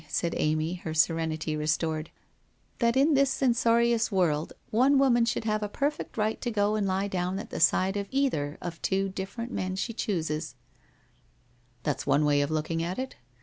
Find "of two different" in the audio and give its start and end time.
8.61-9.51